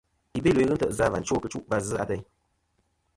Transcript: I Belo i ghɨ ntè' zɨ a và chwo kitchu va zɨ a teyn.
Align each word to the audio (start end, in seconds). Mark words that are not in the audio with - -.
I 0.37 0.39
Belo 0.43 0.59
i 0.61 0.67
ghɨ 0.69 0.73
ntè' 0.75 0.93
zɨ 0.97 1.03
a 1.05 1.11
và 1.13 1.19
chwo 1.27 1.35
kitchu 1.43 1.59
va 1.69 1.77
zɨ 1.87 1.95
a 2.03 2.05
teyn. 2.09 2.23